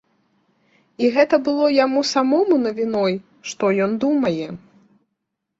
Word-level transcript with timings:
І 1.05 1.09
гэта 1.17 1.35
было 1.49 1.65
яму 1.85 2.01
самому 2.13 2.55
навіной, 2.65 3.13
што 3.51 3.63
ён 3.89 3.95
думае. 4.07 4.47